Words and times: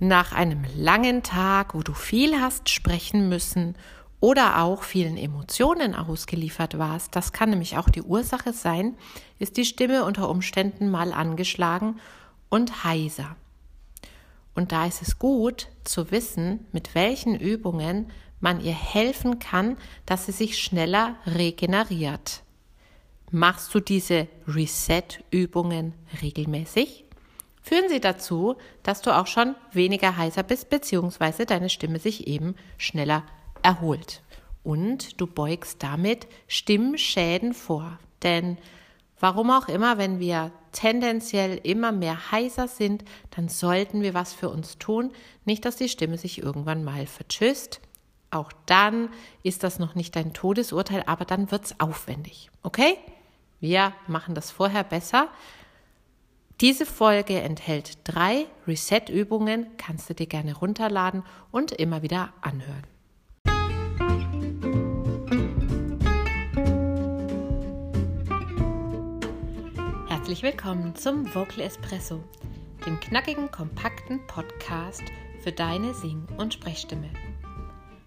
nach 0.00 0.32
einem 0.32 0.64
langen 0.76 1.22
Tag, 1.22 1.74
wo 1.74 1.82
du 1.82 1.94
viel 1.94 2.40
hast 2.40 2.68
sprechen 2.68 3.28
müssen 3.28 3.76
oder 4.20 4.62
auch 4.62 4.82
vielen 4.82 5.16
Emotionen 5.16 5.94
ausgeliefert 5.94 6.78
warst, 6.78 7.14
das 7.14 7.32
kann 7.32 7.50
nämlich 7.50 7.76
auch 7.76 7.88
die 7.88 8.02
Ursache 8.02 8.52
sein, 8.52 8.96
ist 9.38 9.56
die 9.56 9.64
Stimme 9.64 10.04
unter 10.04 10.28
Umständen 10.28 10.90
mal 10.90 11.12
angeschlagen 11.12 12.00
und 12.48 12.84
heiser. 12.84 13.36
Und 14.54 14.72
da 14.72 14.86
ist 14.86 15.02
es 15.02 15.18
gut 15.18 15.68
zu 15.84 16.10
wissen, 16.10 16.66
mit 16.72 16.94
welchen 16.94 17.38
Übungen 17.38 18.10
man 18.40 18.60
ihr 18.60 18.74
helfen 18.74 19.38
kann, 19.38 19.76
dass 20.04 20.26
sie 20.26 20.32
sich 20.32 20.58
schneller 20.58 21.16
regeneriert. 21.26 22.42
Machst 23.30 23.74
du 23.74 23.80
diese 23.80 24.26
Reset-Übungen 24.46 25.92
regelmäßig? 26.22 27.04
Führen 27.68 27.90
sie 27.90 28.00
dazu, 28.00 28.56
dass 28.82 29.02
du 29.02 29.14
auch 29.14 29.26
schon 29.26 29.54
weniger 29.72 30.16
heiser 30.16 30.42
bist, 30.42 30.70
beziehungsweise 30.70 31.44
deine 31.44 31.68
Stimme 31.68 31.98
sich 31.98 32.26
eben 32.26 32.54
schneller 32.78 33.24
erholt. 33.62 34.22
Und 34.64 35.20
du 35.20 35.26
beugst 35.26 35.82
damit 35.82 36.28
Stimmschäden 36.46 37.52
vor. 37.52 37.98
Denn 38.22 38.56
warum 39.20 39.50
auch 39.50 39.68
immer, 39.68 39.98
wenn 39.98 40.18
wir 40.18 40.50
tendenziell 40.72 41.60
immer 41.62 41.92
mehr 41.92 42.32
heiser 42.32 42.68
sind, 42.68 43.04
dann 43.36 43.50
sollten 43.50 44.00
wir 44.00 44.14
was 44.14 44.32
für 44.32 44.48
uns 44.48 44.78
tun. 44.78 45.12
Nicht, 45.44 45.66
dass 45.66 45.76
die 45.76 45.90
Stimme 45.90 46.16
sich 46.16 46.42
irgendwann 46.42 46.84
mal 46.84 47.04
vertschüsst. 47.06 47.82
Auch 48.30 48.50
dann 48.64 49.10
ist 49.42 49.62
das 49.62 49.78
noch 49.78 49.94
nicht 49.94 50.16
dein 50.16 50.32
Todesurteil, 50.32 51.02
aber 51.04 51.26
dann 51.26 51.50
wird 51.50 51.66
es 51.66 51.80
aufwendig. 51.80 52.50
Okay? 52.62 52.96
Wir 53.60 53.92
machen 54.06 54.34
das 54.34 54.50
vorher 54.50 54.84
besser. 54.84 55.28
Diese 56.60 56.86
Folge 56.86 57.40
enthält 57.40 57.98
drei 58.02 58.46
Reset-Übungen, 58.66 59.68
kannst 59.76 60.10
du 60.10 60.14
dir 60.14 60.26
gerne 60.26 60.56
runterladen 60.56 61.22
und 61.52 61.70
immer 61.70 62.02
wieder 62.02 62.32
anhören. 62.40 62.82
Herzlich 70.08 70.42
willkommen 70.42 70.96
zum 70.96 71.32
Vocal 71.32 71.60
Espresso, 71.60 72.24
dem 72.84 72.98
knackigen, 72.98 73.52
kompakten 73.52 74.26
Podcast 74.26 75.04
für 75.44 75.52
deine 75.52 75.94
Sing- 75.94 76.26
und 76.38 76.54
Sprechstimme. 76.54 77.10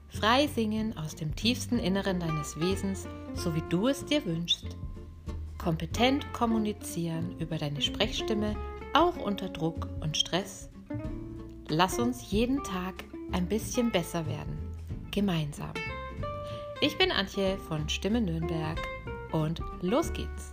Frei 0.10 0.48
singen 0.48 0.98
aus 0.98 1.16
dem 1.16 1.38
tiefsten 1.38 1.80
Inneren 1.80 2.20
deines 2.20 2.60
Wesens, 2.60 3.08
so 3.34 3.56
wie 3.56 3.64
du 3.70 3.88
es 3.88 4.04
dir 4.04 4.26
wünschst 4.26 4.76
kompetent 5.62 6.34
kommunizieren 6.34 7.36
über 7.40 7.58
deine 7.58 7.82
Sprechstimme, 7.82 8.56
auch 8.94 9.16
unter 9.18 9.48
Druck 9.48 9.88
und 10.02 10.18
Stress. 10.18 10.70
Lass 11.68 12.00
uns 12.00 12.32
jeden 12.32 12.64
Tag 12.64 13.04
ein 13.32 13.48
bisschen 13.48 13.92
besser 13.92 14.26
werden, 14.26 14.58
gemeinsam. 15.12 15.74
Ich 16.82 16.98
bin 16.98 17.12
Antje 17.12 17.60
von 17.60 17.88
Stimme 17.90 18.22
Nürnberg 18.22 18.80
und 19.32 19.62
los 19.82 20.12
geht's. 20.14 20.52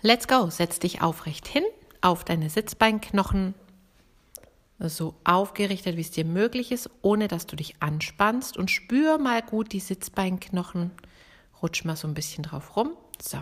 Let's 0.00 0.26
go, 0.26 0.50
setz 0.50 0.80
dich 0.80 1.00
aufrecht 1.00 1.46
hin 1.46 1.64
auf 2.00 2.24
deine 2.24 2.50
Sitzbeinknochen 2.50 3.54
so 4.88 5.14
aufgerichtet, 5.24 5.96
wie 5.96 6.00
es 6.00 6.10
dir 6.10 6.24
möglich 6.24 6.72
ist, 6.72 6.90
ohne 7.02 7.28
dass 7.28 7.46
du 7.46 7.56
dich 7.56 7.76
anspannst 7.80 8.56
und 8.56 8.70
spür 8.70 9.18
mal 9.18 9.42
gut 9.42 9.72
die 9.72 9.80
Sitzbeinknochen. 9.80 10.90
Rutsch 11.62 11.84
mal 11.84 11.96
so 11.96 12.08
ein 12.08 12.14
bisschen 12.14 12.42
drauf 12.42 12.76
rum. 12.76 12.90
So. 13.20 13.38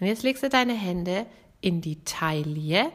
Und 0.00 0.06
jetzt 0.06 0.22
legst 0.22 0.42
du 0.42 0.48
deine 0.48 0.74
Hände 0.74 1.26
in 1.60 1.80
die 1.80 2.04
Taille, 2.04 2.92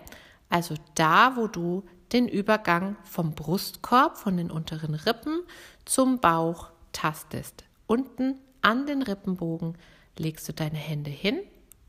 also 0.49 0.75
da, 0.95 1.35
wo 1.35 1.47
du 1.47 1.83
den 2.13 2.27
Übergang 2.27 2.95
vom 3.03 3.33
Brustkorb, 3.33 4.17
von 4.17 4.37
den 4.37 4.51
unteren 4.51 4.93
Rippen 4.93 5.41
zum 5.83 6.19
Bauch 6.19 6.69
tastest. 6.93 7.65
Unten 7.87 8.35
an 8.61 8.85
den 8.85 9.01
Rippenbogen 9.01 9.77
legst 10.17 10.47
du 10.47 10.53
deine 10.53 10.77
Hände 10.77 11.09
hin 11.09 11.39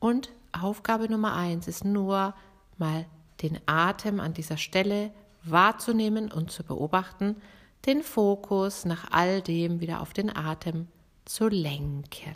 und 0.00 0.33
Aufgabe 0.60 1.09
Nummer 1.09 1.34
eins 1.34 1.66
ist 1.66 1.84
nur 1.84 2.34
mal 2.78 3.06
den 3.43 3.59
Atem 3.66 4.21
an 4.21 4.34
dieser 4.34 4.56
Stelle 4.56 5.12
wahrzunehmen 5.44 6.31
und 6.32 6.50
zu 6.50 6.65
beobachten, 6.65 7.37
den 7.87 8.03
Fokus 8.03 8.84
nach 8.84 9.10
all 9.10 9.43
dem 9.43 9.81
wieder 9.81 10.00
auf 10.00 10.12
den 10.12 10.34
Atem 10.34 10.88
zu 11.25 11.49
lenken. 11.49 12.34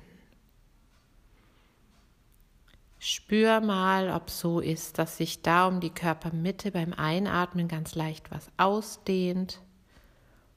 Spür 2.99 3.61
mal, 3.61 4.11
ob 4.11 4.29
so 4.29 4.59
ist, 4.61 4.99
dass 4.99 5.17
sich 5.17 5.43
da 5.43 5.69
um 5.69 5.81
die 5.81 5.91
Körpermitte 5.91 6.73
beim 6.73 6.93
Einatmen 6.93 7.69
ganz 7.69 7.95
leicht 7.95 8.31
was 8.31 8.51
ausdehnt 8.57 9.61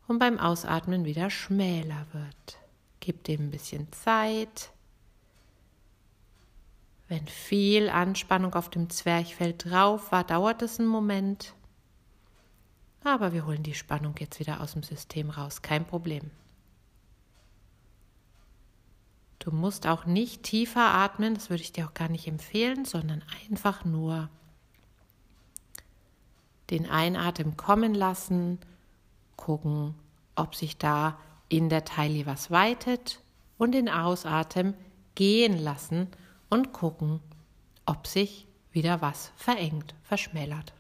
und 0.07 0.17
beim 0.17 0.39
Ausatmen 0.39 1.05
wieder 1.05 1.29
schmäler 1.29 2.07
wird. 2.13 2.57
Gib 2.99 3.23
dem 3.25 3.47
ein 3.47 3.51
bisschen 3.51 3.91
Zeit. 3.91 4.71
Wenn 7.07 7.27
viel 7.27 7.89
Anspannung 7.89 8.55
auf 8.55 8.69
dem 8.69 8.89
Zwerchfell 8.89 9.53
drauf 9.57 10.11
war, 10.11 10.23
dauert 10.23 10.61
es 10.61 10.79
einen 10.79 10.87
Moment. 10.87 11.53
Aber 13.03 13.33
wir 13.33 13.45
holen 13.45 13.63
die 13.63 13.73
Spannung 13.73 14.15
jetzt 14.19 14.39
wieder 14.39 14.61
aus 14.61 14.73
dem 14.73 14.83
System 14.83 15.29
raus, 15.29 15.61
kein 15.61 15.85
Problem. 15.85 16.29
Du 19.39 19.49
musst 19.51 19.87
auch 19.87 20.05
nicht 20.05 20.43
tiefer 20.43 20.93
atmen, 20.93 21.33
das 21.33 21.49
würde 21.49 21.63
ich 21.63 21.73
dir 21.73 21.87
auch 21.87 21.95
gar 21.95 22.09
nicht 22.09 22.27
empfehlen, 22.27 22.85
sondern 22.85 23.23
einfach 23.43 23.85
nur 23.85 24.29
den 26.69 26.87
Einatmen 26.87 27.57
kommen 27.57 27.95
lassen, 27.95 28.59
gucken, 29.35 29.95
ob 30.35 30.53
sich 30.53 30.77
da 30.77 31.17
in 31.49 31.69
der 31.69 31.85
Taille 31.85 32.27
was 32.27 32.51
weitet 32.51 33.19
und 33.57 33.71
den 33.71 33.89
Ausatmen 33.89 34.75
gehen 35.15 35.57
lassen 35.57 36.07
und 36.49 36.71
gucken, 36.71 37.19
ob 37.85 38.05
sich 38.05 38.47
wieder 38.71 39.01
was 39.01 39.31
verengt, 39.35 39.95
verschmälert. 40.03 40.73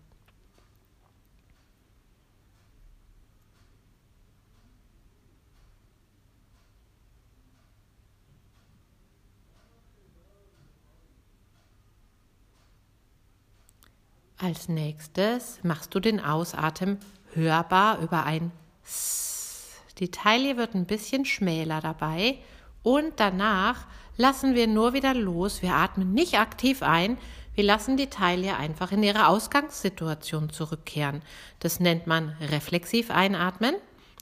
Als 14.43 14.69
nächstes 14.69 15.59
machst 15.61 15.93
du 15.93 15.99
den 15.99 16.19
Ausatmen 16.19 16.97
hörbar 17.33 17.99
über 17.99 18.25
ein 18.25 18.51
S. 18.83 19.69
Die 19.99 20.09
Taille 20.09 20.57
wird 20.57 20.73
ein 20.73 20.87
bisschen 20.87 21.25
schmäler 21.25 21.79
dabei 21.79 22.39
und 22.81 23.19
danach 23.19 23.85
lassen 24.17 24.55
wir 24.55 24.65
nur 24.65 24.93
wieder 24.93 25.13
los. 25.13 25.61
Wir 25.61 25.75
atmen 25.75 26.15
nicht 26.15 26.39
aktiv 26.39 26.81
ein, 26.81 27.19
wir 27.53 27.63
lassen 27.63 27.97
die 27.97 28.07
Taille 28.07 28.57
einfach 28.57 28.91
in 28.91 29.03
ihre 29.03 29.27
Ausgangssituation 29.27 30.49
zurückkehren. 30.49 31.21
Das 31.59 31.79
nennt 31.79 32.07
man 32.07 32.29
reflexiv 32.41 33.11
einatmen 33.11 33.75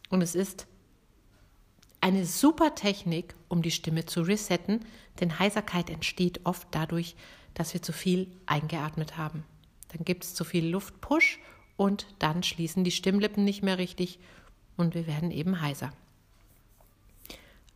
und 0.09 0.21
es 0.21 0.35
ist 0.35 0.67
eine 2.01 2.25
super 2.25 2.75
Technik, 2.75 3.35
um 3.47 3.61
die 3.61 3.71
Stimme 3.71 4.05
zu 4.05 4.23
resetten, 4.23 4.81
denn 5.21 5.39
Heiserkeit 5.39 5.89
entsteht 5.89 6.41
oft 6.43 6.67
dadurch, 6.71 7.15
dass 7.53 7.73
wir 7.73 7.81
zu 7.81 7.93
viel 7.93 8.27
eingeatmet 8.47 9.15
haben. 9.15 9.45
Dann 9.89 10.05
gibt 10.05 10.23
es 10.23 10.35
zu 10.35 10.43
viel 10.43 10.67
Luftpush 10.67 11.39
und 11.77 12.07
dann 12.19 12.43
schließen 12.43 12.83
die 12.83 12.91
Stimmlippen 12.91 13.43
nicht 13.43 13.63
mehr 13.63 13.77
richtig 13.77 14.19
und 14.77 14.95
wir 14.95 15.07
werden 15.07 15.31
eben 15.31 15.61
heiser. 15.61 15.91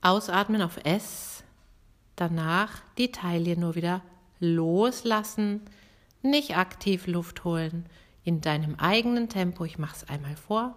Ausatmen 0.02 0.62
auf 0.62 0.78
S, 0.84 1.44
danach 2.16 2.82
die 2.98 3.12
Taille 3.12 3.58
nur 3.58 3.76
wieder 3.76 4.02
loslassen, 4.40 5.62
nicht 6.22 6.58
aktiv 6.58 7.08
Luft 7.08 7.44
holen, 7.44 7.86
in 8.24 8.42
deinem 8.42 8.76
eigenen 8.76 9.30
Tempo. 9.30 9.66
Ich 9.66 9.78
mache 9.78 9.96
es 9.96 10.10
einmal 10.10 10.36
vor. 10.36 10.76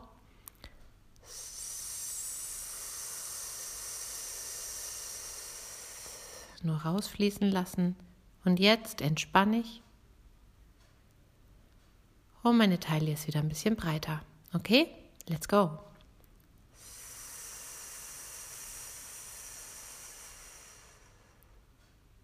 Nur 6.63 6.77
rausfließen 6.77 7.51
lassen. 7.51 7.97
Und 8.45 8.59
jetzt 8.59 9.01
entspanne 9.01 9.59
ich 9.59 9.83
und 12.51 12.59
meine 12.59 12.79
Taille 12.79 13.13
ist 13.13 13.27
wieder 13.27 13.41
ein 13.41 13.49
bisschen 13.49 13.75
breiter. 13.77 14.23
Okay, 14.53 14.89
let's 15.27 15.49
go. 15.49 15.79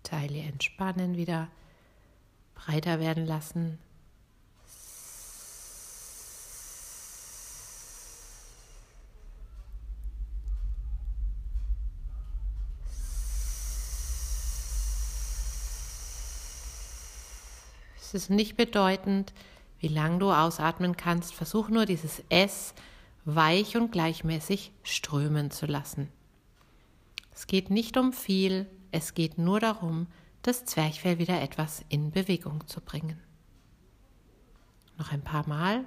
Taille 0.05 0.43
entspannen 0.43 1.17
wieder, 1.17 1.49
breiter 2.55 3.01
werden 3.01 3.27
lassen. 3.27 3.79
Es 17.97 18.15
ist 18.15 18.31
nicht 18.31 18.57
bedeutend, 18.57 19.33
wie 19.83 19.89
lang 19.89 20.21
du 20.21 20.31
ausatmen 20.31 20.97
kannst. 20.97 21.35
Versuch 21.35 21.69
nur 21.69 21.85
dieses 21.85 22.23
S 22.29 22.73
weich 23.25 23.77
und 23.77 23.91
gleichmäßig 23.91 24.73
strömen 24.85 25.51
zu 25.51 25.67
lassen. 25.67 26.09
Es 27.35 27.47
geht 27.47 27.69
nicht 27.69 27.97
um 27.97 28.13
viel, 28.13 28.67
es 28.93 29.15
geht 29.15 29.39
nur 29.39 29.59
darum, 29.59 30.07
das 30.43 30.65
Zwerchfell 30.65 31.19
wieder 31.19 31.43
etwas 31.43 31.85
in 31.89 32.13
Bewegung 32.13 32.67
zu 32.69 32.81
bringen. 32.81 33.21
Noch 34.99 35.11
ein 35.11 35.23
paar 35.23 35.49
Mal. 35.49 35.85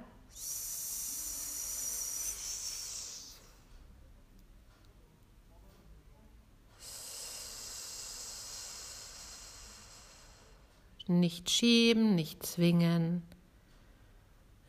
Nicht 11.08 11.50
schieben, 11.50 12.14
nicht 12.14 12.44
zwingen, 12.44 13.22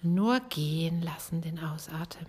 nur 0.02 0.40
gehen 0.42 1.02
lassen 1.02 1.42
den 1.42 1.60
Ausatmen. 1.60 2.28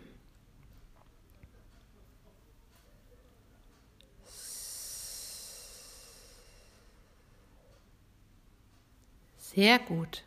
Sehr 9.37 9.79
gut. 9.79 10.23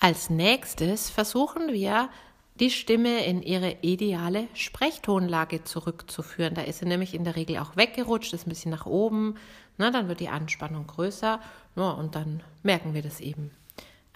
Als 0.00 0.30
nächstes 0.30 1.10
versuchen 1.10 1.72
wir, 1.72 2.10
die 2.58 2.70
Stimme 2.70 3.24
in 3.24 3.42
ihre 3.42 3.76
ideale 3.82 4.48
Sprechtonlage 4.54 5.62
zurückzuführen. 5.62 6.54
Da 6.54 6.62
ist 6.62 6.80
sie 6.80 6.86
nämlich 6.86 7.14
in 7.14 7.24
der 7.24 7.36
Regel 7.36 7.58
auch 7.58 7.76
weggerutscht, 7.76 8.32
ist 8.32 8.46
ein 8.46 8.50
bisschen 8.50 8.72
nach 8.72 8.86
oben. 8.86 9.36
Na, 9.76 9.90
dann 9.90 10.08
wird 10.08 10.20
die 10.20 10.28
Anspannung 10.28 10.86
größer 10.86 11.40
ja, 11.76 11.90
und 11.90 12.16
dann 12.16 12.42
merken 12.62 12.94
wir 12.94 13.02
das 13.02 13.20
eben. 13.20 13.52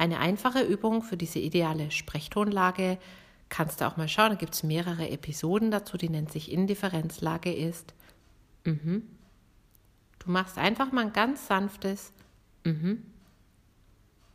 Eine 0.02 0.18
einfache 0.18 0.62
Übung 0.64 1.04
für 1.04 1.16
diese 1.16 1.38
ideale 1.38 1.92
Sprechtonlage 1.92 2.98
kannst 3.48 3.80
du 3.80 3.86
auch 3.86 3.96
mal 3.96 4.08
schauen. 4.08 4.30
Da 4.30 4.34
gibt 4.34 4.52
es 4.52 4.64
mehrere 4.64 5.08
Episoden 5.08 5.70
dazu, 5.70 5.96
die 5.96 6.08
nennt 6.08 6.32
sich 6.32 6.50
Indifferenzlage 6.50 7.52
ist. 7.54 7.94
Mhm. 8.64 9.04
Du 10.18 10.28
machst 10.28 10.58
einfach 10.58 10.90
mal 10.90 11.02
ein 11.04 11.12
ganz 11.12 11.46
sanftes 11.46 12.12
Mhm. 12.64 13.04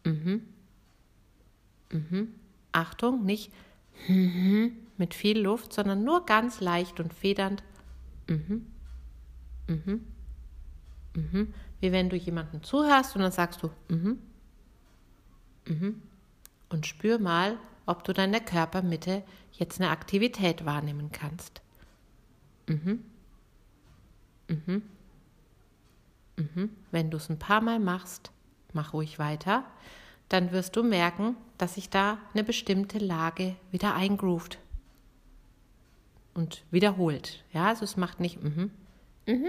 Mhm. 0.06 0.42
Mhm. 1.92 2.34
Achtung, 2.72 3.26
nicht 3.26 3.52
mhm. 4.08 4.72
mit 4.98 5.14
viel 5.14 5.38
Luft, 5.38 5.74
sondern 5.74 6.06
nur 6.06 6.26
ganz 6.26 6.62
leicht 6.62 7.02
und 7.02 7.14
federnd. 7.14 7.62
Mhm. 8.30 8.68
Mhm. 9.68 10.08
Mhm. 11.14 11.54
Wie 11.82 11.92
wenn 11.92 12.08
du 12.08 12.16
jemandem 12.16 12.64
zuhörst 12.64 13.18
und 13.18 13.22
dann 13.22 13.34
sagst 13.34 13.64
du 13.64 13.70
mhm. 13.90 14.20
Mhm. 15.68 16.02
Und 16.70 16.86
spür 16.86 17.20
mal, 17.20 17.58
ob 17.86 18.04
du 18.04 18.14
deine 18.14 18.42
Körpermitte 18.42 19.24
jetzt 19.54 19.80
eine 19.80 19.90
Aktivität 19.90 20.66
wahrnehmen 20.66 21.12
kannst. 21.12 21.62
Mhm. 22.68 23.04
Mhm. 24.48 24.82
Mhm. 26.38 26.70
Wenn 26.92 27.10
du 27.10 27.18
es 27.18 27.30
ein 27.30 27.40
paar 27.40 27.62
Mal 27.62 27.80
machst, 27.80 28.32
mach 28.74 28.94
ruhig 28.94 29.20
weiter, 29.20 29.64
dann 30.30 30.52
wirst 30.52 30.76
du 30.76 30.84
merken, 30.84 31.36
dass 31.58 31.76
sich 31.76 31.90
da 31.90 32.18
eine 32.34 32.44
bestimmte 32.44 33.00
Lage 33.00 33.56
wieder 33.72 33.96
eingroovt 33.96 34.60
und 36.34 36.64
wiederholt. 36.70 37.44
Ja, 37.54 37.68
also 37.68 37.84
es 37.84 37.98
macht 37.98 38.20
nicht 38.20 38.44
mhm, 38.44 38.72
mhm, 39.26 39.48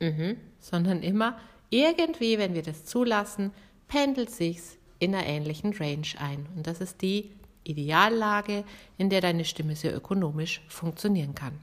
mhm, 0.00 0.36
sondern 0.60 1.02
immer 1.02 1.38
irgendwie, 1.70 2.38
wenn 2.38 2.54
wir 2.54 2.62
das 2.62 2.84
zulassen, 2.84 3.52
pendelt 3.88 4.30
sich's 4.30 4.78
in 4.98 5.14
einer 5.14 5.26
ähnlichen 5.26 5.72
Range 5.74 6.06
ein. 6.18 6.46
Und 6.54 6.66
das 6.66 6.80
ist 6.80 7.02
die 7.02 7.30
Ideallage, 7.64 8.64
in 8.96 9.10
der 9.10 9.20
deine 9.20 9.44
Stimme 9.44 9.76
sehr 9.76 9.94
ökonomisch 9.94 10.62
funktionieren 10.68 11.34
kann. 11.34 11.58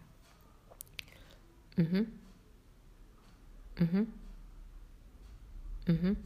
Mhm. 1.76 2.08
Mhm. 3.80 4.08
Mhm. 5.88 6.18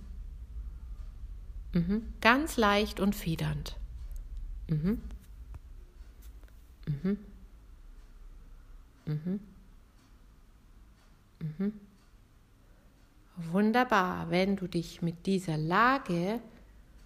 Mhm. 1.74 2.14
Ganz 2.22 2.58
leicht 2.58 3.00
und 3.00 3.16
federnd. 3.16 3.76
Mhm. 4.68 5.02
Mhm. 6.86 7.18
Mhm. 9.06 9.40
Mhm. 11.40 11.74
Wunderbar. 13.52 14.30
Wenn 14.30 14.56
du 14.56 14.68
dich 14.68 15.02
mit 15.02 15.26
dieser 15.26 15.58
Lage 15.58 16.42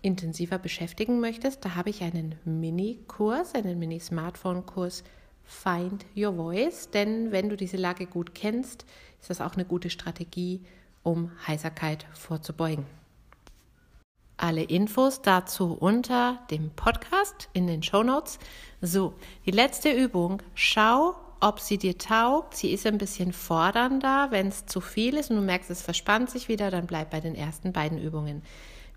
intensiver 0.03 0.59
beschäftigen 0.59 1.19
möchtest, 1.19 1.65
da 1.65 1.75
habe 1.75 1.89
ich 1.89 2.03
einen 2.03 2.35
Mini-Kurs, 2.45 3.55
einen 3.55 3.79
Mini-Smartphone-Kurs 3.79 5.03
Find 5.43 6.05
Your 6.15 6.35
Voice. 6.35 6.89
Denn 6.91 7.31
wenn 7.31 7.49
du 7.49 7.57
diese 7.57 7.77
Lage 7.77 8.05
gut 8.05 8.35
kennst, 8.35 8.85
ist 9.19 9.29
das 9.29 9.41
auch 9.41 9.53
eine 9.53 9.65
gute 9.65 9.89
Strategie, 9.89 10.61
um 11.01 11.31
Heiserkeit 11.47 12.05
vorzubeugen. 12.13 12.85
Alle 14.37 14.63
Infos 14.63 15.21
dazu 15.21 15.73
unter 15.73 16.39
dem 16.51 16.71
Podcast 16.71 17.49
in 17.53 17.67
den 17.67 17.81
Show 17.81 18.03
Notes. 18.03 18.39
So, 18.81 19.13
die 19.45 19.51
letzte 19.51 19.91
Übung. 19.91 20.41
Schau, 20.53 21.15
ob 21.39 21.59
sie 21.59 21.77
dir 21.77 21.97
taugt. 21.97 22.55
Sie 22.55 22.71
ist 22.71 22.85
ein 22.85 22.97
bisschen 22.97 23.31
fordernder. 23.31 24.27
Wenn 24.31 24.47
es 24.47 24.65
zu 24.65 24.81
viel 24.81 25.15
ist 25.15 25.29
und 25.29 25.37
du 25.37 25.43
merkst, 25.43 25.69
es 25.69 25.81
verspannt 25.81 26.29
sich 26.29 26.49
wieder, 26.49 26.71
dann 26.71 26.87
bleib 26.87 27.11
bei 27.11 27.21
den 27.21 27.35
ersten 27.35 27.71
beiden 27.71 27.97
Übungen. 28.01 28.41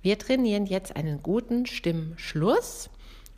Wir 0.06 0.20
trainieren 0.20 0.66
jetzt 0.66 0.94
einen 0.94 1.20
guten 1.20 1.66
Stimmschluss 1.66 2.90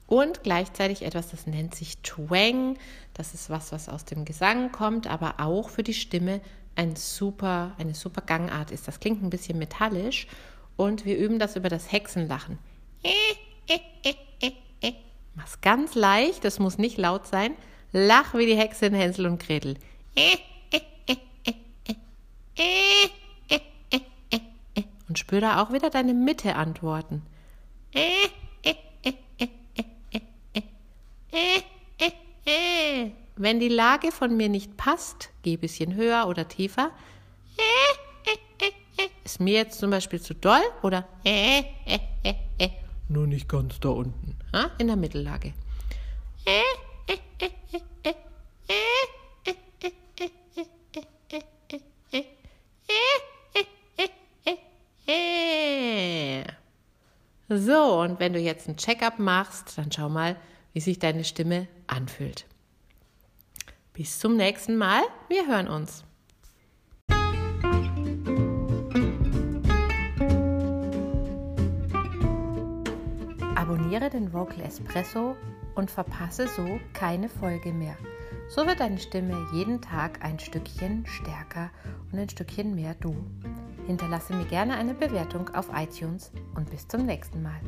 und 0.06 0.42
gleichzeitig 0.42 1.00
etwas, 1.00 1.30
das 1.30 1.46
nennt 1.46 1.74
sich 1.74 1.96
Twang. 2.02 2.76
Das 3.14 3.32
ist 3.32 3.48
was, 3.48 3.72
was 3.72 3.88
aus 3.88 4.04
dem 4.04 4.26
Gesang 4.26 4.70
kommt, 4.70 5.06
aber 5.06 5.36
auch 5.40 5.70
für 5.70 5.82
die 5.82 5.94
Stimme 5.94 6.42
ein 6.76 6.94
super, 6.94 7.74
eine 7.78 7.94
super 7.94 8.20
Gangart 8.20 8.70
ist. 8.70 8.86
Das 8.86 9.00
klingt 9.00 9.22
ein 9.22 9.30
bisschen 9.30 9.58
metallisch 9.58 10.26
und 10.76 11.06
wir 11.06 11.16
üben 11.16 11.38
das 11.38 11.56
über 11.56 11.70
das 11.70 11.90
Hexenlachen. 11.90 12.58
Mach's 15.36 15.62
ganz 15.62 15.94
leicht, 15.94 16.44
das 16.44 16.58
muss 16.58 16.76
nicht 16.76 16.98
laut 16.98 17.26
sein. 17.26 17.54
Lach 17.92 18.34
wie 18.34 18.44
die 18.44 18.58
Hexe 18.58 18.84
in 18.84 18.94
Hänsel 18.94 19.24
und 19.24 19.42
Gretel. 19.42 19.78
Und 25.08 25.18
spür 25.18 25.40
da 25.40 25.62
auch 25.62 25.72
wieder 25.72 25.90
deine 25.90 26.14
Mitte 26.14 26.54
antworten. 26.54 27.22
Wenn 33.36 33.60
die 33.60 33.68
Lage 33.68 34.12
von 34.12 34.36
mir 34.36 34.48
nicht 34.48 34.76
passt, 34.76 35.30
geh 35.42 35.54
ein 35.54 35.60
bisschen 35.60 35.94
höher 35.94 36.26
oder 36.28 36.48
tiefer. 36.48 36.90
Ist 39.24 39.40
mir 39.40 39.54
jetzt 39.54 39.78
zum 39.78 39.90
Beispiel 39.90 40.20
zu 40.20 40.34
doll 40.34 40.60
oder 40.82 41.06
äh, 41.24 41.60
äh, 41.86 41.98
äh, 42.24 42.34
äh. 42.58 42.70
nur 43.08 43.26
nicht 43.26 43.48
ganz 43.48 43.78
da 43.80 43.90
unten, 43.90 44.36
in 44.78 44.88
der 44.88 44.96
Mittellage. 44.96 45.52
So, 57.50 58.02
und 58.02 58.20
wenn 58.20 58.34
du 58.34 58.38
jetzt 58.38 58.68
ein 58.68 58.76
Checkup 58.76 59.18
machst, 59.18 59.78
dann 59.78 59.90
schau 59.90 60.10
mal, 60.10 60.36
wie 60.74 60.80
sich 60.80 60.98
deine 60.98 61.24
Stimme 61.24 61.66
anfühlt. 61.86 62.44
Bis 63.94 64.18
zum 64.18 64.36
nächsten 64.36 64.76
Mal, 64.76 65.00
wir 65.28 65.46
hören 65.46 65.66
uns. 65.66 66.04
Abonniere 73.54 74.10
den 74.10 74.30
Vocal 74.32 74.60
Espresso 74.60 75.34
und 75.74 75.90
verpasse 75.90 76.48
so 76.48 76.78
keine 76.92 77.30
Folge 77.30 77.72
mehr. 77.72 77.96
So 78.50 78.66
wird 78.66 78.80
deine 78.80 78.98
Stimme 78.98 79.46
jeden 79.54 79.80
Tag 79.80 80.22
ein 80.22 80.38
Stückchen 80.38 81.06
stärker 81.06 81.70
und 82.12 82.18
ein 82.18 82.28
Stückchen 82.28 82.74
mehr 82.74 82.94
du. 82.94 83.16
Hinterlasse 83.88 84.34
mir 84.34 84.44
gerne 84.44 84.74
eine 84.74 84.92
Bewertung 84.92 85.48
auf 85.54 85.70
iTunes 85.74 86.30
und 86.54 86.68
bis 86.68 86.86
zum 86.86 87.06
nächsten 87.06 87.42
Mal. 87.42 87.58